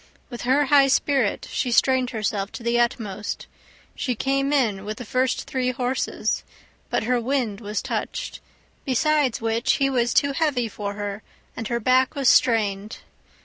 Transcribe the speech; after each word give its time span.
With 0.31 0.41
her 0.49 0.65
high 0.65 0.87
spirit, 0.87 1.47
she 1.51 1.71
strained 1.71 2.09
herself 2.09 2.51
to 2.53 2.63
the 2.63 2.79
utmost; 2.79 3.45
she 3.93 4.15
came 4.15 4.51
in 4.51 4.83
with 4.83 4.97
the 4.97 5.05
first 5.05 5.43
three 5.43 5.69
horses, 5.69 6.43
but 6.89 7.03
her 7.03 7.21
wind 7.21 7.61
was 7.61 7.83
touched, 7.83 8.39
besides 8.83 9.41
which 9.41 9.73
he 9.73 9.91
was 9.91 10.11
too 10.15 10.31
heavy 10.31 10.67
for 10.67 10.95
her, 10.95 11.21
and 11.55 11.67
her 11.67 11.79
back 11.79 12.15
was 12.15 12.29
strained. 12.29 12.97